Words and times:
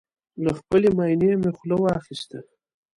له 0.43 0.51
خپلې 0.59 0.89
ماينې 0.97 1.31
مې 1.41 1.51
خوله 1.57 1.75
واخيسته 1.79 2.39